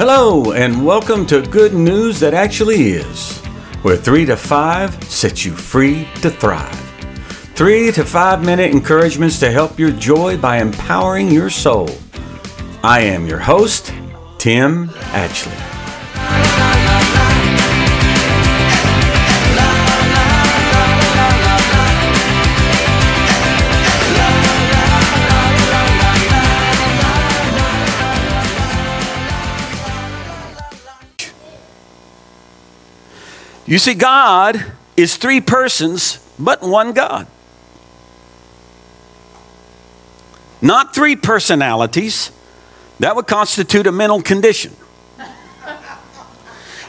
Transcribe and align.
Hello, 0.00 0.52
and 0.52 0.86
welcome 0.86 1.26
to 1.26 1.42
Good 1.42 1.74
News 1.74 2.20
That 2.20 2.32
Actually 2.32 2.92
Is, 2.92 3.36
where 3.82 3.98
3 3.98 4.24
to 4.24 4.34
5 4.34 5.04
sets 5.04 5.44
you 5.44 5.52
free 5.52 6.08
to 6.22 6.30
thrive. 6.30 6.74
3 7.54 7.92
to 7.92 8.02
5 8.06 8.42
minute 8.42 8.70
encouragements 8.70 9.38
to 9.40 9.50
help 9.50 9.78
your 9.78 9.90
joy 9.90 10.38
by 10.38 10.56
empowering 10.56 11.28
your 11.30 11.50
soul. 11.50 11.90
I 12.82 13.00
am 13.00 13.26
your 13.26 13.40
host, 13.40 13.92
Tim 14.38 14.88
Atchley. 15.12 15.69
You 33.70 33.78
see, 33.78 33.94
God 33.94 34.72
is 34.96 35.16
three 35.16 35.40
persons, 35.40 36.18
but 36.40 36.60
one 36.60 36.92
God. 36.92 37.28
Not 40.60 40.92
three 40.92 41.14
personalities. 41.14 42.32
That 42.98 43.14
would 43.14 43.28
constitute 43.28 43.86
a 43.86 43.92
mental 43.92 44.22
condition. 44.22 44.74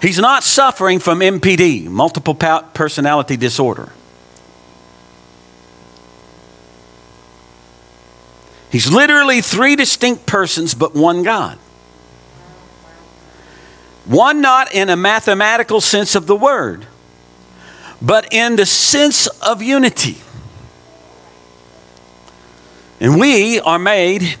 He's 0.00 0.18
not 0.18 0.42
suffering 0.42 1.00
from 1.00 1.20
MPD, 1.20 1.84
multiple 1.84 2.34
personality 2.34 3.36
disorder. 3.36 3.92
He's 8.72 8.90
literally 8.90 9.42
three 9.42 9.76
distinct 9.76 10.24
persons, 10.24 10.72
but 10.72 10.94
one 10.94 11.24
God. 11.24 11.58
One 14.06 14.40
not 14.40 14.74
in 14.74 14.88
a 14.88 14.96
mathematical 14.96 15.80
sense 15.80 16.14
of 16.14 16.26
the 16.26 16.36
word, 16.36 16.86
but 18.02 18.32
in 18.32 18.56
the 18.56 18.66
sense 18.66 19.26
of 19.26 19.62
unity. 19.62 20.18
And 23.00 23.18
we 23.18 23.60
are 23.60 23.78
made 23.78 24.36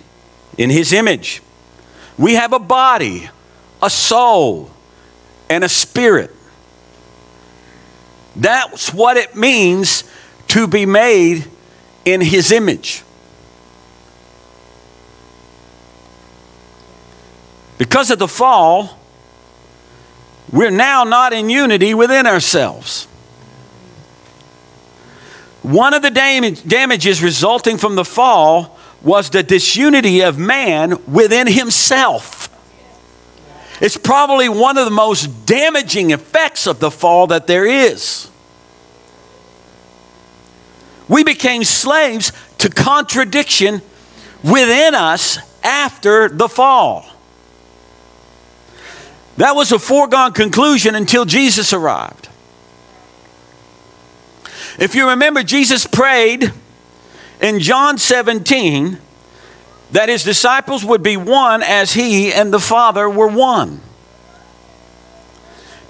in 0.58 0.70
His 0.70 0.92
image. 0.92 1.42
We 2.18 2.34
have 2.34 2.52
a 2.52 2.58
body, 2.58 3.30
a 3.82 3.88
soul, 3.88 4.70
and 5.48 5.64
a 5.64 5.68
spirit. 5.68 6.34
That's 8.36 8.92
what 8.92 9.16
it 9.16 9.34
means 9.34 10.04
to 10.48 10.66
be 10.66 10.86
made 10.86 11.46
in 12.04 12.20
His 12.20 12.52
image. 12.52 13.02
Because 17.78 18.10
of 18.10 18.18
the 18.18 18.28
fall, 18.28 18.99
we're 20.52 20.70
now 20.70 21.04
not 21.04 21.32
in 21.32 21.48
unity 21.48 21.94
within 21.94 22.26
ourselves. 22.26 23.06
One 25.62 25.94
of 25.94 26.02
the 26.02 26.10
damage, 26.10 26.62
damages 26.64 27.22
resulting 27.22 27.76
from 27.76 27.94
the 27.94 28.04
fall 28.04 28.78
was 29.02 29.30
the 29.30 29.42
disunity 29.42 30.22
of 30.22 30.38
man 30.38 30.98
within 31.06 31.46
himself. 31.46 32.48
It's 33.80 33.96
probably 33.96 34.48
one 34.48 34.76
of 34.76 34.84
the 34.84 34.90
most 34.90 35.46
damaging 35.46 36.10
effects 36.10 36.66
of 36.66 36.80
the 36.80 36.90
fall 36.90 37.28
that 37.28 37.46
there 37.46 37.64
is. 37.64 38.28
We 41.08 41.24
became 41.24 41.64
slaves 41.64 42.32
to 42.58 42.68
contradiction 42.68 43.82
within 44.44 44.94
us 44.94 45.38
after 45.64 46.28
the 46.28 46.48
fall. 46.48 47.09
That 49.40 49.56
was 49.56 49.72
a 49.72 49.78
foregone 49.78 50.34
conclusion 50.34 50.94
until 50.94 51.24
Jesus 51.24 51.72
arrived. 51.72 52.28
If 54.78 54.94
you 54.94 55.08
remember, 55.08 55.42
Jesus 55.42 55.86
prayed 55.86 56.52
in 57.40 57.58
John 57.58 57.96
17 57.96 58.98
that 59.92 60.10
his 60.10 60.24
disciples 60.24 60.84
would 60.84 61.02
be 61.02 61.16
one 61.16 61.62
as 61.62 61.94
he 61.94 62.30
and 62.30 62.52
the 62.52 62.60
Father 62.60 63.08
were 63.08 63.28
one. 63.28 63.80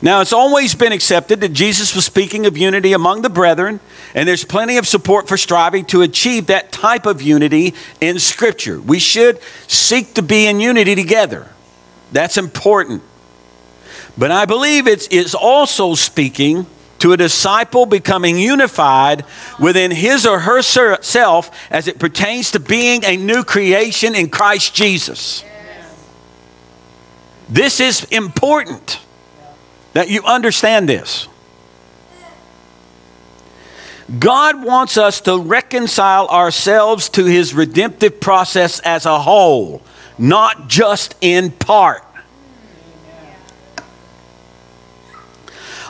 Now, 0.00 0.20
it's 0.20 0.32
always 0.32 0.76
been 0.76 0.92
accepted 0.92 1.40
that 1.40 1.52
Jesus 1.52 1.92
was 1.92 2.04
speaking 2.04 2.46
of 2.46 2.56
unity 2.56 2.92
among 2.92 3.22
the 3.22 3.30
brethren, 3.30 3.80
and 4.14 4.28
there's 4.28 4.44
plenty 4.44 4.76
of 4.76 4.86
support 4.86 5.26
for 5.26 5.36
striving 5.36 5.86
to 5.86 6.02
achieve 6.02 6.46
that 6.46 6.70
type 6.70 7.04
of 7.04 7.20
unity 7.20 7.74
in 8.00 8.20
Scripture. 8.20 8.80
We 8.80 9.00
should 9.00 9.40
seek 9.66 10.14
to 10.14 10.22
be 10.22 10.46
in 10.46 10.60
unity 10.60 10.94
together. 10.94 11.48
That's 12.12 12.38
important. 12.38 13.02
But 14.18 14.30
I 14.30 14.44
believe 14.44 14.86
it 14.86 15.02
is 15.02 15.08
it's 15.10 15.34
also 15.34 15.94
speaking 15.94 16.66
to 17.00 17.12
a 17.12 17.16
disciple 17.16 17.86
becoming 17.86 18.38
unified 18.38 19.24
within 19.58 19.90
his 19.90 20.26
or 20.26 20.40
herself 20.40 21.50
as 21.70 21.88
it 21.88 21.98
pertains 21.98 22.52
to 22.52 22.60
being 22.60 23.04
a 23.04 23.16
new 23.16 23.42
creation 23.42 24.14
in 24.14 24.28
Christ 24.28 24.74
Jesus. 24.74 25.44
This 27.48 27.80
is 27.80 28.04
important 28.04 29.00
that 29.94 30.08
you 30.08 30.22
understand 30.24 30.88
this. 30.88 31.26
God 34.18 34.64
wants 34.64 34.96
us 34.96 35.20
to 35.22 35.38
reconcile 35.38 36.28
ourselves 36.28 37.08
to 37.10 37.24
his 37.24 37.54
redemptive 37.54 38.20
process 38.20 38.80
as 38.80 39.06
a 39.06 39.20
whole, 39.20 39.82
not 40.18 40.68
just 40.68 41.14
in 41.20 41.50
part. 41.50 42.04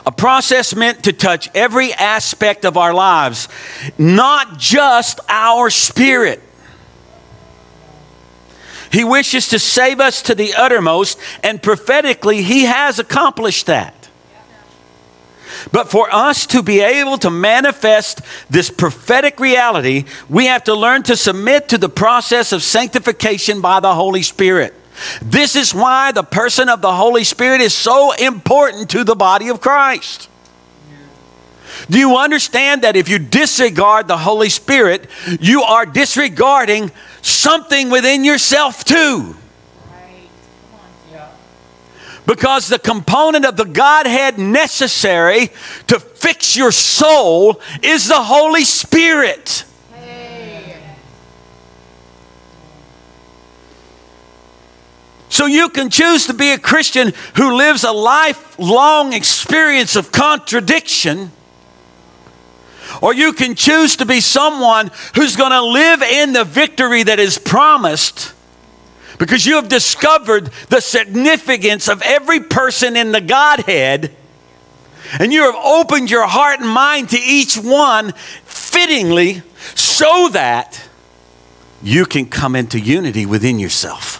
A 0.05 0.11
process 0.11 0.75
meant 0.75 1.03
to 1.03 1.13
touch 1.13 1.49
every 1.53 1.93
aspect 1.93 2.65
of 2.65 2.75
our 2.77 2.93
lives, 2.93 3.47
not 3.97 4.57
just 4.57 5.19
our 5.29 5.69
spirit. 5.69 6.41
He 8.91 9.03
wishes 9.03 9.49
to 9.49 9.59
save 9.59 9.99
us 9.99 10.21
to 10.23 10.35
the 10.35 10.53
uttermost, 10.55 11.17
and 11.43 11.61
prophetically, 11.61 12.41
He 12.41 12.63
has 12.63 12.99
accomplished 12.99 13.67
that. 13.67 14.09
But 15.71 15.91
for 15.91 16.13
us 16.13 16.47
to 16.47 16.63
be 16.63 16.79
able 16.79 17.17
to 17.19 17.29
manifest 17.29 18.21
this 18.49 18.69
prophetic 18.69 19.39
reality, 19.39 20.05
we 20.27 20.47
have 20.47 20.63
to 20.65 20.73
learn 20.73 21.03
to 21.03 21.15
submit 21.15 21.69
to 21.69 21.77
the 21.77 21.89
process 21.89 22.51
of 22.51 22.63
sanctification 22.63 23.61
by 23.61 23.79
the 23.79 23.93
Holy 23.93 24.23
Spirit. 24.23 24.73
This 25.21 25.55
is 25.55 25.73
why 25.73 26.11
the 26.11 26.23
person 26.23 26.69
of 26.69 26.81
the 26.81 26.93
Holy 26.93 27.23
Spirit 27.23 27.61
is 27.61 27.73
so 27.73 28.11
important 28.13 28.89
to 28.91 29.03
the 29.03 29.15
body 29.15 29.49
of 29.49 29.61
Christ. 29.61 30.29
Do 31.89 31.97
you 31.97 32.17
understand 32.17 32.83
that 32.83 32.95
if 32.95 33.09
you 33.09 33.19
disregard 33.19 34.07
the 34.07 34.17
Holy 34.17 34.49
Spirit, 34.49 35.09
you 35.39 35.63
are 35.63 35.85
disregarding 35.85 36.91
something 37.21 37.89
within 37.89 38.23
yourself 38.23 38.83
too? 38.83 39.35
Because 42.25 42.67
the 42.67 42.79
component 42.79 43.45
of 43.45 43.57
the 43.57 43.65
Godhead 43.65 44.37
necessary 44.37 45.49
to 45.87 45.99
fix 45.99 46.55
your 46.55 46.71
soul 46.71 47.59
is 47.81 48.07
the 48.07 48.21
Holy 48.21 48.63
Spirit. 48.63 49.65
So 55.31 55.45
you 55.45 55.69
can 55.69 55.89
choose 55.89 56.27
to 56.27 56.33
be 56.33 56.51
a 56.51 56.59
Christian 56.59 57.13
who 57.37 57.55
lives 57.55 57.85
a 57.85 57.91
lifelong 57.91 59.13
experience 59.13 59.95
of 59.95 60.11
contradiction. 60.11 61.31
Or 63.01 63.13
you 63.13 63.31
can 63.31 63.55
choose 63.55 63.95
to 63.95 64.05
be 64.05 64.19
someone 64.19 64.91
who's 65.15 65.37
going 65.37 65.51
to 65.51 65.63
live 65.63 66.01
in 66.01 66.33
the 66.33 66.43
victory 66.43 67.03
that 67.03 67.17
is 67.17 67.37
promised 67.37 68.33
because 69.17 69.45
you 69.45 69.55
have 69.55 69.69
discovered 69.69 70.51
the 70.67 70.81
significance 70.81 71.87
of 71.87 72.01
every 72.01 72.41
person 72.41 72.97
in 72.97 73.13
the 73.13 73.21
Godhead 73.21 74.13
and 75.17 75.31
you 75.31 75.43
have 75.43 75.55
opened 75.55 76.11
your 76.11 76.27
heart 76.27 76.59
and 76.59 76.69
mind 76.69 77.09
to 77.09 77.19
each 77.19 77.57
one 77.57 78.11
fittingly 78.43 79.43
so 79.75 80.27
that 80.33 80.89
you 81.81 82.05
can 82.05 82.25
come 82.25 82.53
into 82.55 82.79
unity 82.79 83.25
within 83.25 83.59
yourself. 83.59 84.10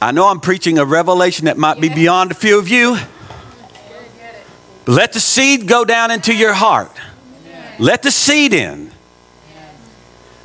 I 0.00 0.12
know 0.12 0.28
I'm 0.28 0.40
preaching 0.40 0.78
a 0.78 0.84
revelation 0.84 1.46
that 1.46 1.56
might 1.56 1.80
be 1.80 1.88
beyond 1.88 2.30
a 2.30 2.34
few 2.34 2.58
of 2.58 2.68
you. 2.68 2.98
Let 4.86 5.12
the 5.12 5.20
seed 5.20 5.66
go 5.66 5.84
down 5.84 6.10
into 6.10 6.34
your 6.34 6.52
heart. 6.52 6.92
Let 7.78 8.02
the 8.02 8.10
seed 8.10 8.52
in. 8.52 8.92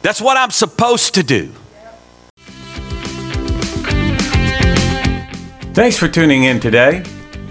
That's 0.02 0.22
what 0.22 0.38
I'm 0.38 0.52
supposed 0.52 1.16
to 1.16 1.24
do. 1.24 1.54
Thanks 5.74 5.98
for 5.98 6.08
tuning 6.08 6.44
in 6.46 6.60
today. 6.60 7.04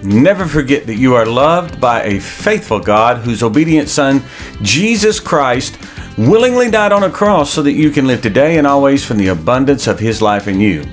Never 0.02 0.46
forget 0.46 0.86
that 0.86 0.96
you 0.96 1.14
are 1.14 1.26
loved 1.26 1.80
by 1.80 2.02
a 2.04 2.20
faithful 2.20 2.80
God 2.80 3.18
whose 3.18 3.42
obedient 3.42 3.88
Son, 3.88 4.22
Jesus 4.62 5.20
Christ, 5.20 5.78
willingly 6.16 6.70
died 6.70 6.92
on 6.92 7.02
a 7.02 7.10
cross 7.10 7.50
so 7.50 7.62
that 7.62 7.72
you 7.72 7.90
can 7.90 8.06
live 8.06 8.22
today 8.22 8.58
and 8.58 8.66
always 8.66 9.04
from 9.04 9.18
the 9.18 9.28
abundance 9.28 9.86
of 9.86 9.98
his 9.98 10.20
life 10.20 10.48
in 10.48 10.60
you. 10.60 10.84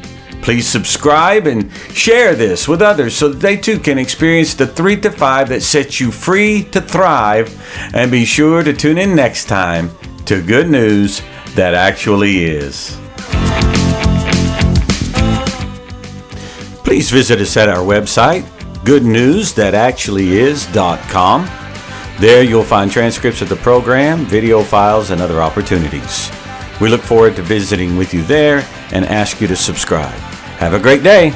Please 0.47 0.65
subscribe 0.65 1.45
and 1.45 1.69
share 1.91 2.33
this 2.33 2.69
with 2.69 2.81
others 2.81 3.13
so 3.13 3.27
that 3.27 3.41
they 3.41 3.57
too 3.57 3.77
can 3.77 3.97
experience 3.97 4.53
the 4.53 4.65
3 4.65 4.95
to 5.01 5.11
5 5.11 5.49
that 5.49 5.61
sets 5.61 5.99
you 5.99 6.09
free 6.09 6.63
to 6.71 6.79
thrive. 6.79 7.53
And 7.94 8.09
be 8.09 8.23
sure 8.23 8.63
to 8.63 8.71
tune 8.71 8.97
in 8.97 9.13
next 9.13 9.49
time 9.49 9.91
to 10.23 10.41
Good 10.41 10.69
News 10.69 11.21
That 11.55 11.73
Actually 11.73 12.45
Is. 12.45 12.97
Please 16.85 17.11
visit 17.11 17.41
us 17.41 17.57
at 17.57 17.67
our 17.67 17.83
website, 17.83 18.44
goodnewsthatactuallyis.com. 18.85 21.49
There 22.21 22.44
you'll 22.44 22.63
find 22.63 22.89
transcripts 22.89 23.41
of 23.41 23.49
the 23.49 23.57
program, 23.57 24.23
video 24.23 24.63
files, 24.63 25.09
and 25.09 25.19
other 25.19 25.41
opportunities. 25.41 26.31
We 26.79 26.88
look 26.88 27.01
forward 27.01 27.35
to 27.35 27.41
visiting 27.41 27.97
with 27.97 28.13
you 28.13 28.21
there 28.21 28.65
and 28.94 29.03
ask 29.03 29.41
you 29.41 29.47
to 29.47 29.55
subscribe. 29.57 30.37
Have 30.57 30.74
a 30.74 30.80
great 30.80 31.04
day. 31.04 31.33